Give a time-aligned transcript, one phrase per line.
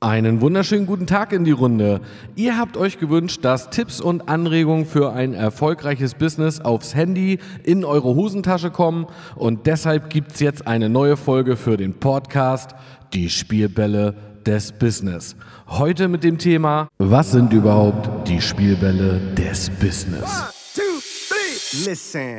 [0.00, 2.00] Einen wunderschönen guten Tag in die Runde.
[2.36, 7.84] Ihr habt euch gewünscht, dass Tipps und Anregungen für ein erfolgreiches Business aufs Handy in
[7.84, 12.76] eure Hosentasche kommen und deshalb gibt's jetzt eine neue Folge für den Podcast
[13.12, 14.14] Die Spielbälle
[14.46, 15.34] des Business.
[15.66, 20.22] Heute mit dem Thema, was sind überhaupt die Spielbälle des Business?
[20.22, 20.82] One, two,
[21.28, 21.90] three.
[21.90, 22.38] Listen.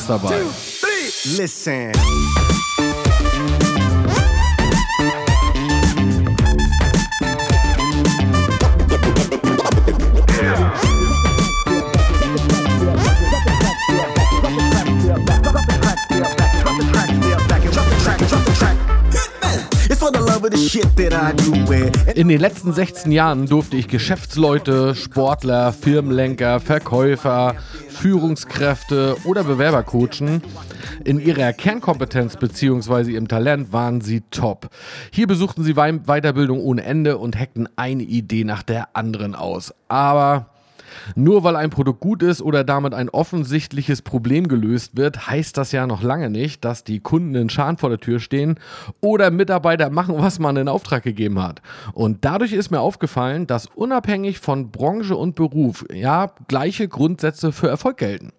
[0.00, 0.28] dabei.
[0.28, 1.36] Two, three.
[1.36, 1.92] Listen.
[19.90, 22.16] It's for the love of the shit that I do it.
[22.16, 27.56] In den letzten 16 Jahren durfte ich Geschäftsleute, Sportler, Firmenlenker, Verkäufer,
[28.02, 30.42] Führungskräfte oder Bewerber coachen.
[31.04, 33.12] In ihrer Kernkompetenz bzw.
[33.12, 34.70] ihrem Talent waren sie top.
[35.12, 39.72] Hier besuchten sie Wei- Weiterbildung ohne Ende und hackten eine Idee nach der anderen aus.
[39.86, 40.46] Aber
[41.14, 45.72] nur weil ein Produkt gut ist oder damit ein offensichtliches Problem gelöst wird, heißt das
[45.72, 48.58] ja noch lange nicht, dass die Kunden in Scharen vor der Tür stehen
[49.00, 51.62] oder Mitarbeiter machen, was man in Auftrag gegeben hat.
[51.92, 57.68] Und dadurch ist mir aufgefallen, dass unabhängig von Branche und Beruf ja gleiche Grundsätze für
[57.68, 58.32] Erfolg gelten.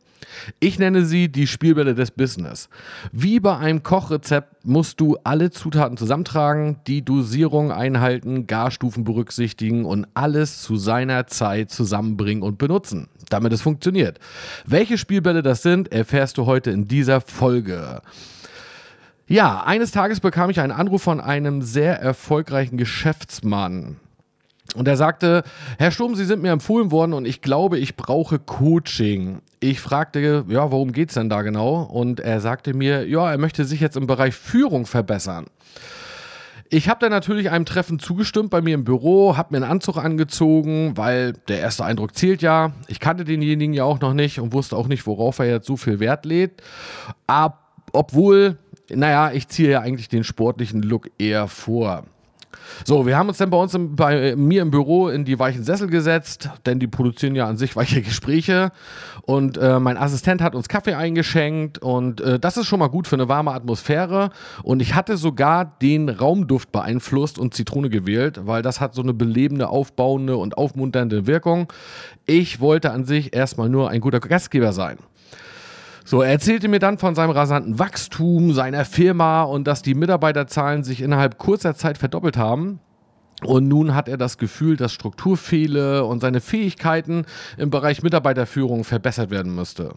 [0.60, 2.70] Ich nenne sie die Spielbälle des Business.
[3.12, 10.08] Wie bei einem Kochrezept musst du alle Zutaten zusammentragen, die Dosierung einhalten, Garstufen berücksichtigen und
[10.14, 14.20] alles zu seiner Zeit zusammenbringen und benutzen, damit es funktioniert.
[14.66, 18.02] Welche Spielbälle das sind, erfährst du heute in dieser Folge.
[19.28, 23.98] Ja, eines Tages bekam ich einen Anruf von einem sehr erfolgreichen Geschäftsmann.
[24.76, 25.44] Und er sagte,
[25.78, 29.42] Herr Sturm, Sie sind mir empfohlen worden und ich glaube, ich brauche Coaching.
[29.60, 31.84] Ich fragte, ja, worum geht's denn da genau?
[31.84, 35.46] Und er sagte mir, ja, er möchte sich jetzt im Bereich Führung verbessern.
[36.70, 39.98] Ich habe dann natürlich einem Treffen zugestimmt bei mir im Büro, habe mir einen Anzug
[39.98, 42.72] angezogen, weil der erste Eindruck zählt ja.
[42.88, 45.78] Ich kannte denjenigen ja auch noch nicht und wusste auch nicht, worauf er jetzt so
[45.78, 46.64] viel Wert legt.
[47.28, 48.58] Ab, obwohl,
[48.90, 52.06] naja, ich ziehe ja eigentlich den sportlichen Look eher vor.
[52.86, 55.64] So, wir haben uns dann bei uns im, bei mir im Büro in die weichen
[55.64, 58.72] Sessel gesetzt, denn die produzieren ja an sich weiche Gespräche.
[59.22, 63.08] Und äh, mein Assistent hat uns Kaffee eingeschenkt und äh, das ist schon mal gut
[63.08, 64.32] für eine warme Atmosphäre.
[64.64, 69.14] Und ich hatte sogar den Raumduft beeinflusst und Zitrone gewählt, weil das hat so eine
[69.14, 71.72] belebende, aufbauende und aufmunternde Wirkung.
[72.26, 74.98] Ich wollte an sich erstmal nur ein guter Gastgeber sein.
[76.06, 80.84] So, er erzählte mir dann von seinem rasanten Wachstum, seiner Firma und dass die Mitarbeiterzahlen
[80.84, 82.80] sich innerhalb kurzer Zeit verdoppelt haben.
[83.44, 87.26] Und nun hat er das Gefühl, dass Struktur fehle und seine Fähigkeiten
[87.58, 89.96] im Bereich Mitarbeiterführung verbessert werden müsste.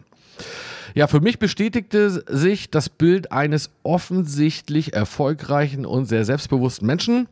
[0.97, 7.27] Ja, für mich bestätigte sich das Bild eines offensichtlich erfolgreichen und sehr selbstbewussten Menschen,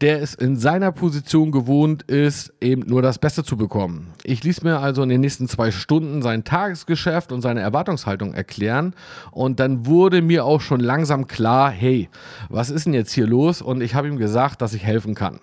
[0.00, 4.14] der es in seiner Position gewohnt ist, eben nur das Beste zu bekommen.
[4.24, 8.94] Ich ließ mir also in den nächsten zwei Stunden sein Tagesgeschäft und seine Erwartungshaltung erklären
[9.30, 12.08] und dann wurde mir auch schon langsam klar, hey,
[12.48, 13.60] was ist denn jetzt hier los?
[13.60, 15.38] Und ich habe ihm gesagt, dass ich helfen kann.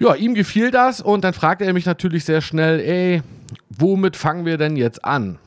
[0.00, 3.22] Ja, ihm gefiel das und dann fragte er mich natürlich sehr schnell, ey,
[3.70, 5.38] womit fangen wir denn jetzt an?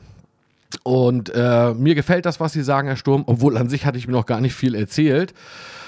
[0.82, 4.06] Und äh, mir gefällt das, was Sie sagen, Herr Sturm, obwohl an sich hatte ich
[4.06, 5.32] mir noch gar nicht viel erzählt.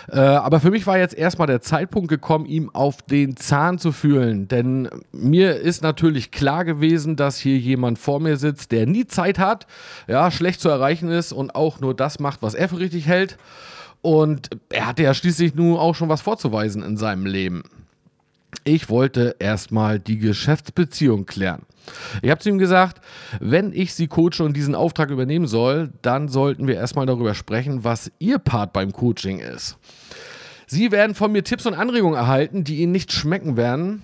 [0.08, 3.90] Äh, aber für mich war jetzt erstmal der Zeitpunkt gekommen, ihm auf den Zahn zu
[3.90, 4.48] fühlen.
[4.48, 9.38] Denn mir ist natürlich klar gewesen, dass hier jemand vor mir sitzt, der nie Zeit
[9.38, 9.66] hat,
[10.06, 13.36] ja, schlecht zu erreichen ist und auch nur das macht, was er für richtig hält.
[14.02, 17.62] Und er hatte ja schließlich nun auch schon was vorzuweisen in seinem Leben.
[18.62, 21.62] Ich wollte erstmal die Geschäftsbeziehung klären.
[22.22, 23.00] Ich habe zu ihm gesagt,
[23.40, 27.84] wenn ich Sie coache und diesen Auftrag übernehmen soll, dann sollten wir erstmal darüber sprechen,
[27.84, 29.76] was Ihr Part beim Coaching ist.
[30.66, 34.02] Sie werden von mir Tipps und Anregungen erhalten, die Ihnen nicht schmecken werden.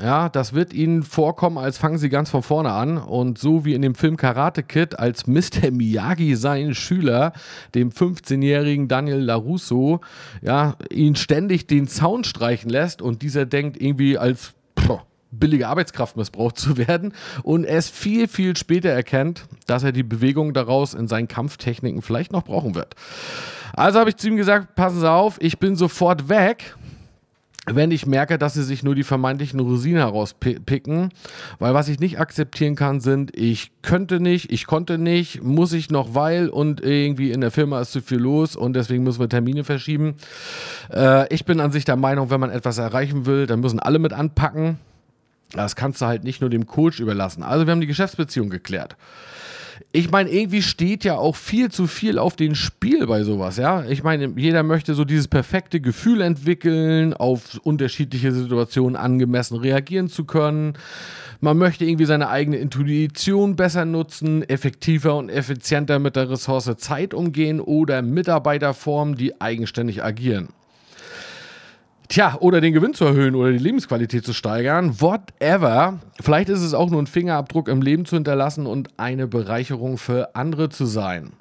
[0.00, 2.98] Ja, das wird ihnen vorkommen, als fangen sie ganz von vorne an.
[2.98, 5.70] Und so wie in dem Film Karate Kid, als Mr.
[5.70, 7.32] Miyagi seinen Schüler,
[7.74, 10.00] dem 15-jährigen Daniel LaRusso,
[10.40, 15.00] ja, ihn ständig den Zaun streichen lässt und dieser denkt irgendwie als pff,
[15.32, 17.12] billige Arbeitskraft missbraucht zu werden
[17.42, 22.32] und erst viel, viel später erkennt, dass er die Bewegung daraus in seinen Kampftechniken vielleicht
[22.32, 22.94] noch brauchen wird.
[23.72, 26.76] Also habe ich zu ihm gesagt, passen Sie auf, ich bin sofort weg
[27.66, 31.10] wenn ich merke, dass sie sich nur die vermeintlichen Rosinen herauspicken,
[31.60, 35.88] weil was ich nicht akzeptieren kann, sind, ich könnte nicht, ich konnte nicht, muss ich
[35.88, 39.28] noch, weil und irgendwie in der Firma ist zu viel los und deswegen müssen wir
[39.28, 40.16] Termine verschieben.
[40.92, 44.00] Äh, ich bin an sich der Meinung, wenn man etwas erreichen will, dann müssen alle
[44.00, 44.78] mit anpacken.
[45.52, 47.44] Das kannst du halt nicht nur dem Coach überlassen.
[47.44, 48.96] Also wir haben die Geschäftsbeziehung geklärt
[49.92, 53.84] ich meine, irgendwie steht ja auch viel zu viel auf den Spiel bei sowas, ja.
[53.84, 60.24] Ich meine, jeder möchte so dieses perfekte Gefühl entwickeln, auf unterschiedliche Situationen angemessen reagieren zu
[60.24, 60.74] können.
[61.40, 67.14] Man möchte irgendwie seine eigene Intuition besser nutzen, effektiver und effizienter mit der Ressource Zeit
[67.14, 70.48] umgehen oder Mitarbeiter formen, die eigenständig agieren.
[72.12, 75.98] Tja, oder den Gewinn zu erhöhen oder die Lebensqualität zu steigern, whatever.
[76.20, 80.36] Vielleicht ist es auch nur ein Fingerabdruck im Leben zu hinterlassen und eine Bereicherung für
[80.36, 81.32] andere zu sein.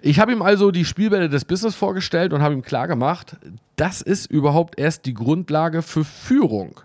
[0.00, 3.36] Ich habe ihm also die Spielbälle des Business vorgestellt und habe ihm klargemacht,
[3.76, 6.80] das ist überhaupt erst die Grundlage für Führung.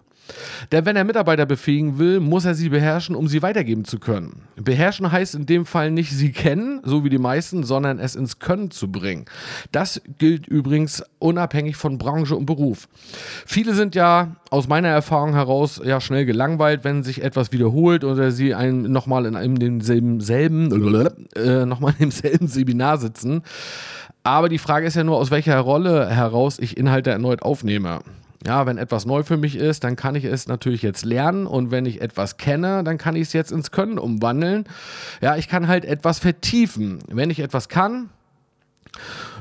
[0.71, 4.43] Denn wenn er Mitarbeiter befähigen will, muss er sie beherrschen, um sie weitergeben zu können.
[4.55, 8.39] Beherrschen heißt in dem Fall nicht sie kennen, so wie die meisten, sondern es ins
[8.39, 9.25] Können zu bringen.
[9.71, 12.87] Das gilt übrigens unabhängig von Branche und Beruf.
[13.45, 18.31] Viele sind ja aus meiner Erfahrung heraus ja schnell gelangweilt, wenn sich etwas wiederholt oder
[18.31, 20.71] sie einen nochmal in einem demselben selben,
[21.35, 23.43] äh, nochmal im selben Seminar sitzen.
[24.23, 27.99] Aber die Frage ist ja nur, aus welcher Rolle heraus ich Inhalte erneut aufnehme.
[28.45, 31.71] Ja, wenn etwas neu für mich ist, dann kann ich es natürlich jetzt lernen und
[31.71, 34.65] wenn ich etwas kenne, dann kann ich es jetzt ins Können umwandeln.
[35.21, 36.99] Ja, ich kann halt etwas vertiefen.
[37.07, 38.09] Wenn ich etwas kann,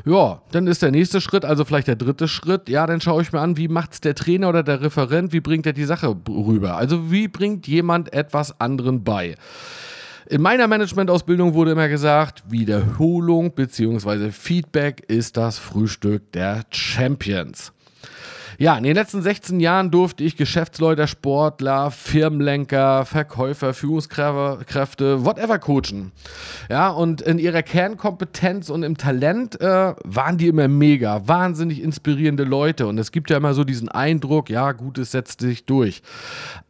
[0.05, 3.33] ja, dann ist der nächste Schritt, also vielleicht der dritte Schritt, ja, dann schaue ich
[3.33, 6.17] mir an, wie macht es der Trainer oder der Referent, wie bringt er die Sache
[6.29, 6.77] rüber?
[6.77, 9.35] Also wie bringt jemand etwas anderen bei?
[10.29, 14.31] In meiner Managementausbildung wurde immer gesagt, Wiederholung bzw.
[14.31, 17.73] Feedback ist das Frühstück der Champions.
[18.62, 26.12] Ja, in den letzten 16 Jahren durfte ich Geschäftsleute, Sportler, Firmenlenker, Verkäufer, Führungskräfte, whatever coachen.
[26.70, 32.44] Ja, und in ihrer Kernkompetenz und im Talent äh, waren die immer mega, wahnsinnig inspirierende
[32.44, 32.87] Leute.
[32.87, 36.00] Und es gibt ja immer so diesen Eindruck, ja, Gutes setzt sich durch.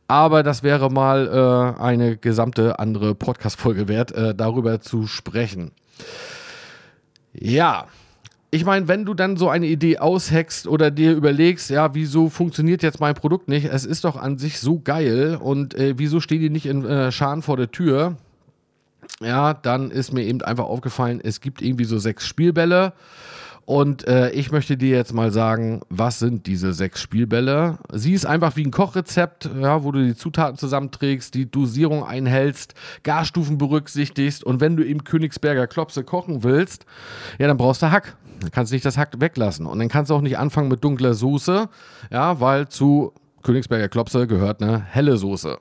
[0.09, 5.73] Aber das wäre mal äh, eine gesamte andere Podcast-Folge wert, äh, darüber zu sprechen.
[7.35, 7.87] Ja,
[8.55, 12.83] ich meine, wenn du dann so eine Idee aushackst oder dir überlegst, ja, wieso funktioniert
[12.83, 13.65] jetzt mein Produkt nicht?
[13.65, 17.11] Es ist doch an sich so geil und äh, wieso steht die nicht in äh,
[17.11, 18.17] Scharen vor der Tür?
[19.23, 22.93] Ja, dann ist mir eben einfach aufgefallen, es gibt irgendwie so sechs Spielbälle
[23.65, 27.79] und äh, ich möchte dir jetzt mal sagen, was sind diese sechs Spielbälle?
[27.91, 32.75] Sie ist einfach wie ein Kochrezept, ja, wo du die Zutaten zusammenträgst, die Dosierung einhältst,
[33.03, 36.85] Garstufen berücksichtigst und wenn du eben Königsberger Klopse kochen willst,
[37.39, 38.17] ja, dann brauchst du Hack.
[38.43, 39.67] Dann kannst du nicht das Hack weglassen.
[39.67, 41.69] Und dann kannst du auch nicht anfangen mit dunkler Soße,
[42.11, 43.13] ja, weil zu
[43.43, 45.59] Königsberger Klopse gehört eine helle Soße.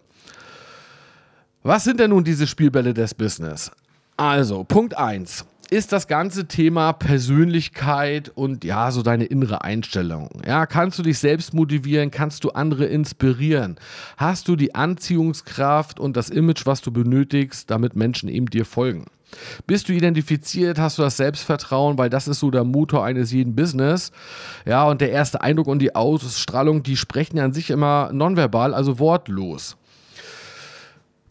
[1.63, 3.71] Was sind denn nun diese Spielbälle des Business?
[4.17, 10.29] Also, Punkt 1 ist das ganze Thema Persönlichkeit und ja, so deine innere Einstellung.
[10.45, 12.11] Ja, kannst du dich selbst motivieren?
[12.11, 13.77] Kannst du andere inspirieren?
[14.17, 19.05] Hast du die Anziehungskraft und das Image, was du benötigst, damit Menschen eben dir folgen?
[19.65, 23.55] Bist du identifiziert, hast du das Selbstvertrauen, weil das ist so der Motor eines jeden
[23.55, 24.11] Business.
[24.65, 28.73] Ja, und der erste Eindruck und die Ausstrahlung, die sprechen ja an sich immer nonverbal,
[28.73, 29.77] also wortlos.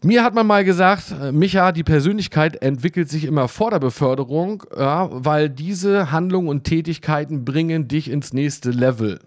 [0.03, 4.63] Mir hat man mal gesagt, äh, Micha, die Persönlichkeit entwickelt sich immer vor der Beförderung,
[4.75, 9.19] ja, weil diese Handlungen und Tätigkeiten bringen dich ins nächste Level.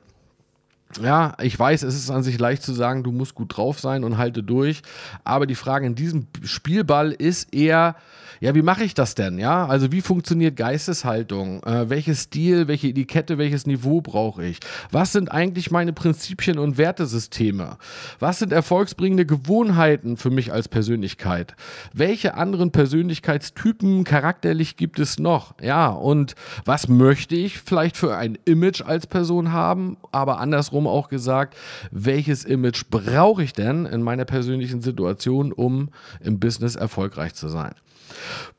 [1.02, 4.04] Ja, ich weiß, es ist an sich leicht zu sagen, du musst gut drauf sein
[4.04, 4.82] und halte durch.
[5.24, 7.96] Aber die Frage in diesem Spielball ist eher,
[8.40, 9.38] ja, wie mache ich das denn?
[9.38, 11.62] Ja, also wie funktioniert Geisteshaltung?
[11.62, 14.58] Äh, welches Stil, welche Etikette, welches Niveau brauche ich?
[14.90, 17.78] Was sind eigentlich meine Prinzipien und Wertesysteme?
[18.18, 21.54] Was sind erfolgsbringende Gewohnheiten für mich als Persönlichkeit?
[21.92, 25.54] Welche anderen Persönlichkeitstypen charakterlich gibt es noch?
[25.62, 26.34] Ja, und
[26.64, 29.96] was möchte ich vielleicht für ein Image als Person haben?
[30.12, 31.56] Aber andersrum andersrum auch gesagt,
[31.90, 37.74] welches Image brauche ich denn in meiner persönlichen Situation, um im Business erfolgreich zu sein.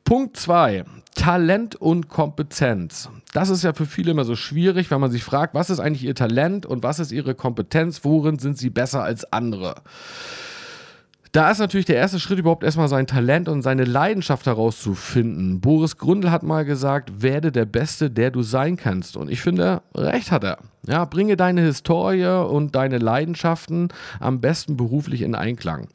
[0.04, 0.86] Punkt 2.
[1.16, 3.10] Talent und Kompetenz.
[3.34, 6.04] Das ist ja für viele immer so schwierig, wenn man sich fragt, was ist eigentlich
[6.04, 9.76] ihr Talent und was ist ihre Kompetenz, worin sind sie besser als andere.
[11.36, 15.60] Da ist natürlich der erste Schritt überhaupt erstmal sein Talent und seine Leidenschaft herauszufinden.
[15.60, 19.18] Boris Grundl hat mal gesagt, werde der Beste, der du sein kannst.
[19.18, 20.60] Und ich finde, recht hat er.
[20.88, 23.90] Ja, bringe deine Historie und deine Leidenschaften
[24.22, 25.90] am besten beruflich in Einklang.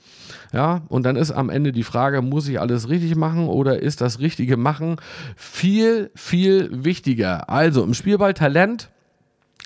[0.52, 4.02] Ja, und dann ist am Ende die Frage, muss ich alles richtig machen oder ist
[4.02, 4.97] das Richtige machen
[5.37, 7.49] viel, viel wichtiger.
[7.49, 8.90] Also im Spielball Talent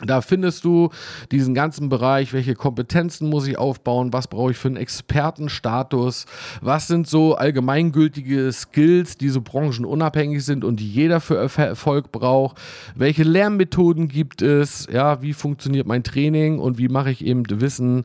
[0.02, 0.90] da findest du
[1.30, 6.26] diesen ganzen Bereich, welche Kompetenzen muss ich aufbauen, was brauche ich für einen Expertenstatus,
[6.60, 12.58] was sind so allgemeingültige Skills, die so branchenunabhängig sind und die jeder für Erfolg braucht,
[12.96, 18.04] welche Lernmethoden gibt es, ja, wie funktioniert mein Training und wie mache ich eben Wissen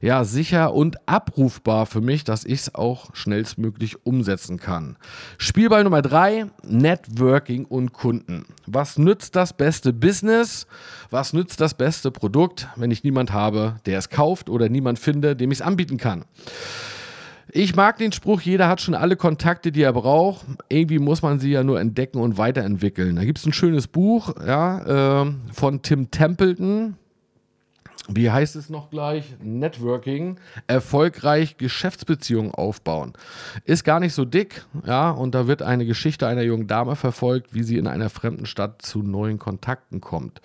[0.00, 4.96] ja, sicher und abrufbar für mich, dass ich es auch schnellstmöglich umsetzen kann.
[5.38, 8.46] Spielball Nummer drei: Networking und Kunden.
[8.66, 10.66] Was nützt das beste Business?
[11.10, 15.36] Was nützt das beste Produkt, wenn ich niemand habe, der es kauft oder niemand finde,
[15.36, 16.24] dem ich es anbieten kann?
[17.56, 20.44] Ich mag den Spruch, jeder hat schon alle Kontakte, die er braucht.
[20.68, 23.16] Irgendwie muss man sie ja nur entdecken und weiterentwickeln.
[23.16, 26.96] Da gibt es ein schönes Buch ja, äh, von Tim Templeton
[28.08, 29.34] wie heißt es noch gleich?
[29.42, 33.14] Networking, erfolgreich Geschäftsbeziehungen aufbauen.
[33.64, 37.54] Ist gar nicht so dick, ja, und da wird eine Geschichte einer jungen Dame verfolgt,
[37.54, 40.40] wie sie in einer fremden Stadt zu neuen Kontakten kommt.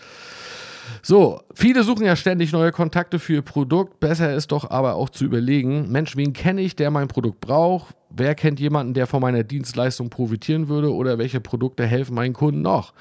[1.02, 4.00] So, viele suchen ja ständig neue Kontakte für ihr Produkt.
[4.00, 7.96] Besser ist doch aber auch zu überlegen, Mensch, wen kenne ich, der mein Produkt braucht?
[8.10, 10.94] Wer kennt jemanden, der von meiner Dienstleistung profitieren würde?
[10.94, 12.94] Oder welche Produkte helfen meinen Kunden noch?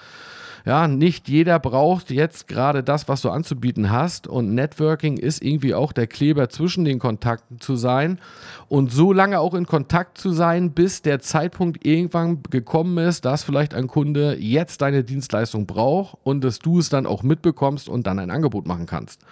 [0.69, 4.27] Ja, nicht jeder braucht jetzt gerade das, was du anzubieten hast.
[4.27, 8.21] Und Networking ist irgendwie auch der Kleber zwischen den Kontakten zu sein
[8.69, 13.45] und so lange auch in Kontakt zu sein, bis der Zeitpunkt irgendwann gekommen ist, dass
[13.45, 18.07] vielleicht ein Kunde jetzt deine Dienstleistung braucht und dass du es dann auch mitbekommst und
[18.07, 19.23] dann ein Angebot machen kannst.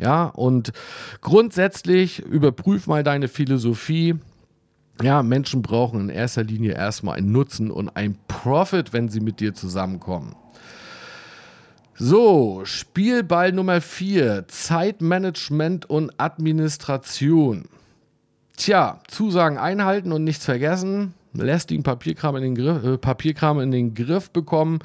[0.00, 0.72] Ja, und
[1.20, 4.14] grundsätzlich überprüf mal deine Philosophie.
[5.02, 9.38] Ja, Menschen brauchen in erster Linie erstmal einen Nutzen und einen Profit, wenn sie mit
[9.38, 10.34] dir zusammenkommen.
[12.04, 17.66] So, Spielball Nummer 4, Zeitmanagement und Administration.
[18.56, 21.14] Tja, Zusagen einhalten und nichts vergessen.
[21.32, 24.80] Lästigen Papierkram in den Griff, äh, Papierkram in den Griff bekommen.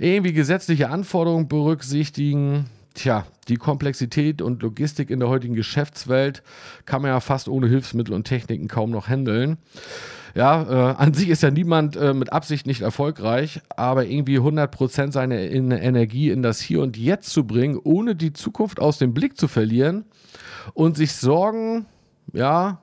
[0.00, 2.66] Irgendwie gesetzliche Anforderungen berücksichtigen.
[2.98, 6.42] Tja, die Komplexität und Logistik in der heutigen Geschäftswelt
[6.84, 9.58] kann man ja fast ohne Hilfsmittel und Techniken kaum noch handeln.
[10.34, 15.12] Ja, äh, an sich ist ja niemand äh, mit Absicht nicht erfolgreich, aber irgendwie 100%
[15.12, 19.14] seiner in Energie in das Hier und Jetzt zu bringen, ohne die Zukunft aus dem
[19.14, 20.04] Blick zu verlieren
[20.74, 21.86] und sich Sorgen,
[22.32, 22.80] ja,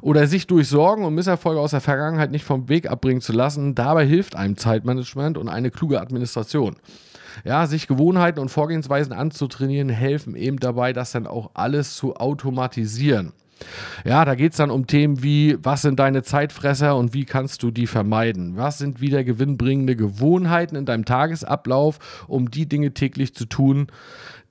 [0.00, 3.76] oder sich durch Sorgen und Misserfolge aus der Vergangenheit nicht vom Weg abbringen zu lassen,
[3.76, 6.74] dabei hilft einem Zeitmanagement und eine kluge Administration.
[7.44, 13.32] Ja, sich Gewohnheiten und Vorgehensweisen anzutrainieren, helfen eben dabei, das dann auch alles zu automatisieren.
[14.04, 17.62] Ja, da geht es dann um Themen wie, was sind deine Zeitfresser und wie kannst
[17.62, 18.56] du die vermeiden?
[18.56, 23.86] Was sind wieder gewinnbringende Gewohnheiten in deinem Tagesablauf, um die Dinge täglich zu tun,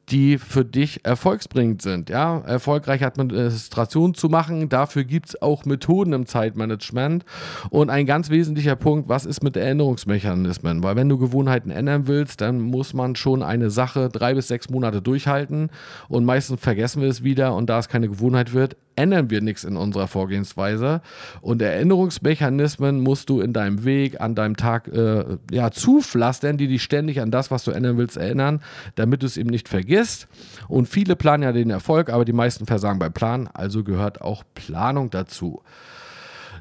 [0.09, 2.09] die für dich erfolgsbringend sind.
[2.09, 7.23] Ja, erfolgreiche Administration zu machen, dafür gibt es auch Methoden im Zeitmanagement.
[7.69, 10.83] Und ein ganz wesentlicher Punkt, was ist mit Erinnerungsmechanismen?
[10.83, 14.69] Weil wenn du Gewohnheiten ändern willst, dann muss man schon eine Sache drei bis sechs
[14.69, 15.69] Monate durchhalten
[16.09, 19.63] und meistens vergessen wir es wieder und da es keine Gewohnheit wird, ändern wir nichts
[19.63, 21.01] in unserer Vorgehensweise.
[21.41, 26.83] Und Erinnerungsmechanismen musst du in deinem Weg, an deinem Tag äh, ja, zupflastern, die dich
[26.83, 28.61] ständig an das, was du ändern willst, erinnern,
[28.95, 30.27] damit du es eben nicht vergisst.
[30.67, 33.49] Und viele planen ja den Erfolg, aber die meisten versagen beim Plan.
[33.53, 35.61] Also gehört auch Planung dazu.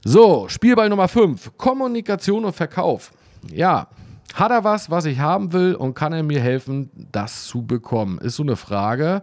[0.04, 1.52] So, Spielball Nummer 5.
[1.56, 3.12] Kommunikation und Verkauf.
[3.52, 3.88] Ja,
[4.34, 8.18] hat er was, was ich haben will und kann er mir helfen, das zu bekommen?
[8.18, 9.22] Ist so eine Frage,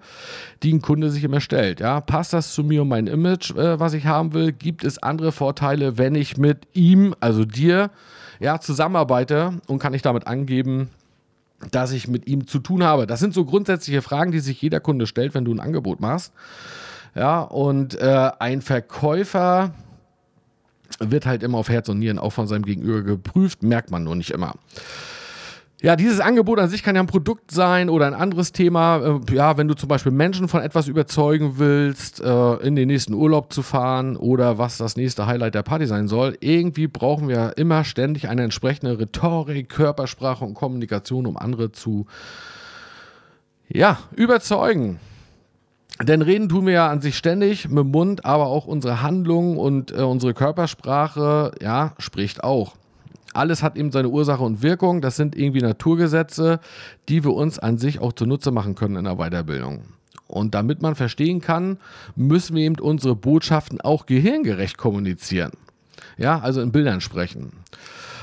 [0.64, 1.80] die ein Kunde sich immer stellt.
[1.80, 2.02] Ja?
[2.02, 4.52] Passt das zu mir und mein Image, äh, was ich haben will?
[4.52, 7.92] Gibt es andere Vorteile, wenn ich mit ihm, also dir,
[8.40, 10.90] ja, zusammenarbeite und kann ich damit angeben,
[11.72, 13.08] dass ich mit ihm zu tun habe?
[13.08, 16.34] Das sind so grundsätzliche Fragen, die sich jeder Kunde stellt, wenn du ein Angebot machst.
[17.16, 19.74] Ja, und äh, ein Verkäufer
[21.00, 24.16] wird halt immer auf Herz und Nieren auch von seinem Gegenüber geprüft, merkt man nur
[24.16, 24.54] nicht immer.
[25.82, 29.22] Ja, dieses Angebot an sich kann ja ein Produkt sein oder ein anderes Thema.
[29.30, 33.14] Äh, ja, wenn du zum Beispiel Menschen von etwas überzeugen willst, äh, in den nächsten
[33.14, 37.54] Urlaub zu fahren oder was das nächste Highlight der Party sein soll, irgendwie brauchen wir
[37.58, 42.08] immer ständig eine entsprechende Rhetorik, Körpersprache und Kommunikation, um andere zu
[43.70, 45.00] ja, überzeugen.
[46.02, 49.58] Denn reden tun wir ja an sich ständig mit dem Mund, aber auch unsere Handlungen
[49.58, 52.76] und äh, unsere Körpersprache, ja, spricht auch.
[53.34, 55.02] Alles hat eben seine Ursache und Wirkung.
[55.02, 56.60] Das sind irgendwie Naturgesetze,
[57.10, 59.84] die wir uns an sich auch zunutze machen können in der Weiterbildung.
[60.28, 61.80] Und damit man verstehen kann,
[62.16, 65.52] müssen wir eben unsere Botschaften auch gehirngerecht kommunizieren.
[66.18, 67.52] Ja, also in Bildern sprechen.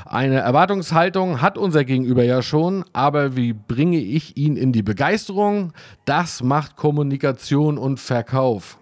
[0.09, 5.73] Eine Erwartungshaltung hat unser Gegenüber ja schon, aber wie bringe ich ihn in die Begeisterung?
[6.05, 8.79] Das macht Kommunikation und Verkauf.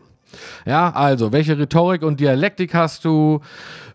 [0.66, 3.40] Ja, also, welche Rhetorik und Dialektik hast du?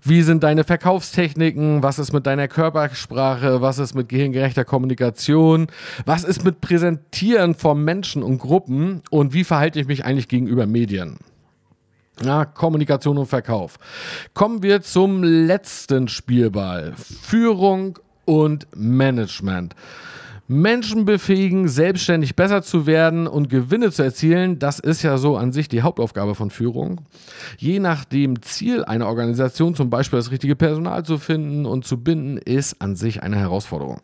[0.02, 1.84] Wie sind deine Verkaufstechniken?
[1.84, 3.62] Was ist mit deiner Körpersprache?
[3.62, 5.68] Was ist mit gehirngerechter Kommunikation?
[6.06, 9.04] Was ist mit Präsentieren von Menschen und Gruppen?
[9.12, 11.20] Und wie verhalte ich mich eigentlich gegenüber Medien?
[12.24, 13.78] Ja, Kommunikation und Verkauf.
[14.34, 16.94] Kommen wir zum letzten Spielball.
[16.96, 19.74] Führung und Management.
[20.51, 25.51] Menschen befähigen, selbstständig besser zu werden und Gewinne zu erzielen, das ist ja so an
[25.51, 27.01] sich die Hauptaufgabe von Führung.
[27.60, 32.03] Je nach dem Ziel einer Organisation, zum Beispiel das richtige Personal zu finden und zu
[32.03, 34.01] binden, ist an sich eine Herausforderung.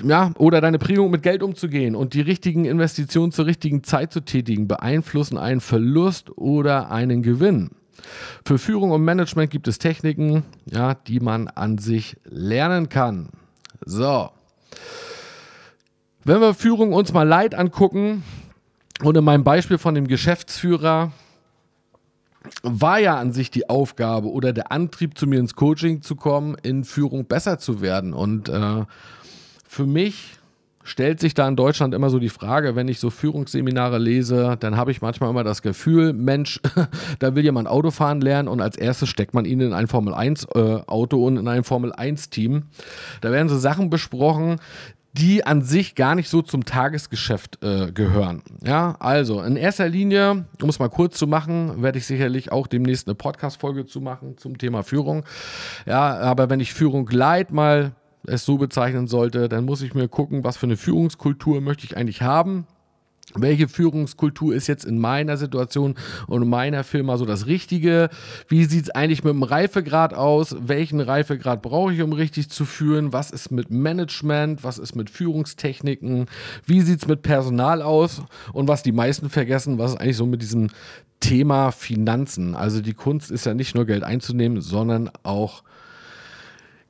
[0.00, 4.20] Ja, oder deine Prägung mit Geld umzugehen und die richtigen Investitionen zur richtigen Zeit zu
[4.20, 7.70] tätigen, beeinflussen einen Verlust oder einen Gewinn.
[8.46, 13.30] Für Führung und Management gibt es Techniken, ja, die man an sich lernen kann.
[13.84, 14.30] So.
[16.26, 18.22] Wenn wir Führung uns mal Leid angucken
[19.02, 21.12] und in meinem Beispiel von dem Geschäftsführer
[22.62, 26.56] war ja an sich die Aufgabe oder der Antrieb, zu mir ins Coaching zu kommen,
[26.62, 28.14] in Führung besser zu werden.
[28.14, 28.84] Und äh,
[29.68, 30.38] für mich
[30.84, 34.76] stellt sich da in Deutschland immer so die Frage, wenn ich so Führungsseminare lese, dann
[34.76, 36.60] habe ich manchmal immer das Gefühl, Mensch,
[37.18, 40.14] da will jemand Auto fahren lernen und als erstes steckt man ihn in ein Formel
[40.14, 42.64] 1 äh, Auto und in ein Formel 1 Team.
[43.22, 44.60] Da werden so Sachen besprochen,
[45.16, 48.42] die an sich gar nicht so zum Tagesgeschäft äh, gehören.
[48.64, 52.66] Ja, also in erster Linie, um es mal kurz zu machen, werde ich sicherlich auch
[52.66, 55.24] demnächst eine Podcast-Folge zu machen zum Thema Führung.
[55.86, 57.92] Ja, aber wenn ich Führung leid mal
[58.26, 61.96] es so bezeichnen sollte, dann muss ich mir gucken, was für eine Führungskultur möchte ich
[61.96, 62.66] eigentlich haben
[63.36, 65.94] welche Führungskultur ist jetzt in meiner Situation
[66.26, 68.10] und in meiner Firma so das Richtige?
[68.48, 70.56] Wie sieht es eigentlich mit dem Reifegrad aus?
[70.60, 73.12] Welchen Reifegrad brauche ich, um richtig zu führen?
[73.12, 74.62] Was ist mit Management?
[74.62, 76.26] Was ist mit Führungstechniken?
[76.64, 78.22] Wie sieht es mit Personal aus?
[78.52, 80.68] Und was die meisten vergessen, was ist eigentlich so mit diesem
[81.20, 82.54] Thema Finanzen?
[82.54, 85.62] Also die Kunst ist ja nicht nur Geld einzunehmen, sondern auch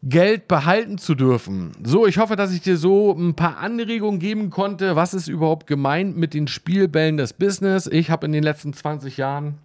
[0.06, 1.72] Geld behalten zu dürfen.
[1.82, 4.96] So, ich hoffe, dass ich dir so ein paar Anregungen geben konnte.
[4.96, 7.86] Was ist überhaupt gemeint mit den Spielbällen des Business?
[7.86, 9.58] Ich habe in den letzten 20 Jahren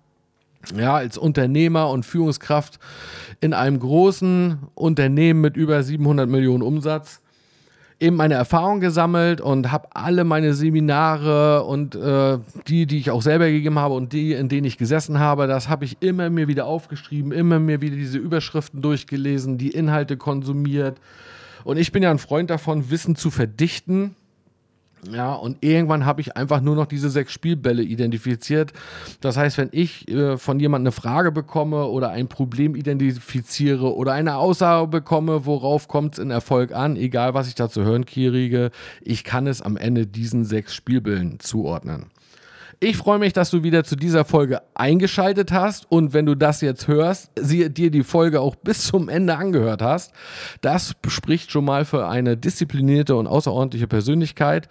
[0.77, 2.79] ja, als Unternehmer und Führungskraft
[3.41, 7.21] in einem großen Unternehmen mit über 700 Millionen Umsatz
[7.99, 13.21] eben meine Erfahrung gesammelt und habe alle meine Seminare und äh, die, die ich auch
[13.21, 16.47] selber gegeben habe und die, in denen ich gesessen habe, das habe ich immer mir
[16.47, 20.99] wieder aufgeschrieben, immer mir wieder diese Überschriften durchgelesen, die Inhalte konsumiert.
[21.65, 24.15] Und ich bin ja ein Freund davon, Wissen zu verdichten
[25.11, 28.73] ja, und irgendwann habe ich einfach nur noch diese sechs Spielbälle identifiziert.
[29.21, 34.13] Das heißt, wenn ich äh, von jemandem eine Frage bekomme oder ein Problem identifiziere oder
[34.13, 38.05] eine Aussage bekomme, worauf kommt es in Erfolg an, egal was ich da zu hören
[38.05, 42.07] kriege, ich kann es am Ende diesen sechs Spielbällen zuordnen.
[42.81, 46.61] Ich freue mich, dass du wieder zu dieser Folge eingeschaltet hast und wenn du das
[46.61, 50.13] jetzt hörst, sie, dir die Folge auch bis zum Ende angehört hast.
[50.61, 54.69] Das spricht schon mal für eine disziplinierte und außerordentliche Persönlichkeit.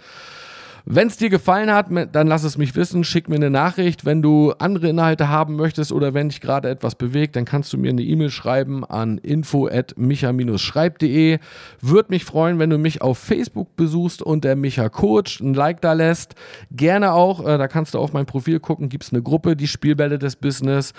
[0.90, 3.05] Wenn es dir gefallen hat, dann lass es mich wissen.
[3.05, 4.07] Schick mir eine Nachricht.
[4.07, 7.77] Wenn du andere Inhalte haben möchtest oder wenn dich gerade etwas bewegt, dann kannst du
[7.77, 11.40] mir eine E-Mail schreiben an info@micha-schreib.de.
[11.83, 15.83] Würde mich freuen, wenn du mich auf Facebook besuchst und der Micha Coach ein Like
[15.83, 16.37] da lässt.
[16.70, 19.68] Gerne auch, äh, da kannst du auf mein Profil gucken, gibt es eine Gruppe, die
[19.68, 20.94] Spielbälle des Business.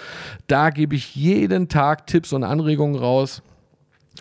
[0.45, 3.41] Da gebe ich jeden Tag Tipps und Anregungen raus.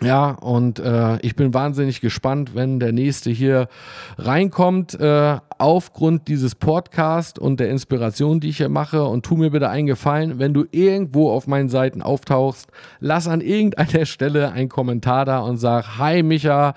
[0.01, 3.67] Ja, und äh, ich bin wahnsinnig gespannt, wenn der nächste hier
[4.17, 9.03] reinkommt, äh, aufgrund dieses Podcasts und der Inspiration, die ich hier mache.
[9.03, 12.67] Und tu mir bitte einen Gefallen, wenn du irgendwo auf meinen Seiten auftauchst,
[13.01, 16.75] lass an irgendeiner Stelle einen Kommentar da und sag, hi Micha,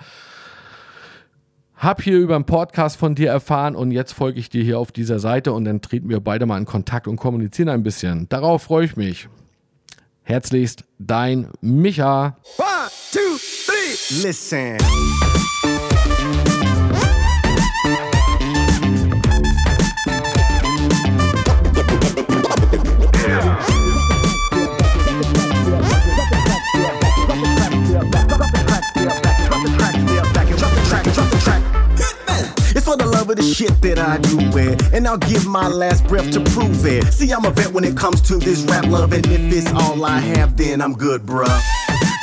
[1.77, 4.91] hab hier über einen Podcast von dir erfahren und jetzt folge ich dir hier auf
[4.91, 8.29] dieser Seite und dann treten wir beide mal in Kontakt und kommunizieren ein bisschen.
[8.29, 9.29] Darauf freue ich mich.
[10.23, 12.37] Herzlichst, dein Micha.
[12.57, 12.72] Three,
[14.21, 14.77] listen.
[32.75, 34.93] It's for the love of the shit that I do it.
[34.93, 37.05] And I'll give my last breath to prove it.
[37.13, 39.13] See, I'm a vet when it comes to this rap love.
[39.13, 41.82] And if it's all I have, then I'm good, bruh.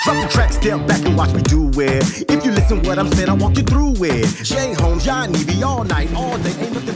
[0.10, 2.32] Drop the track, step back and watch me do it.
[2.32, 4.26] If you listen what I'm saying, I'll walk you through it.
[4.44, 6.96] Jay Holmes, John Evie, all night, all day, ain't nothing